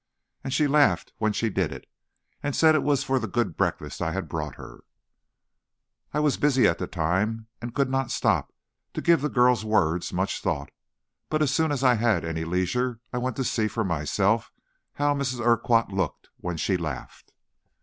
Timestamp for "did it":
1.51-1.85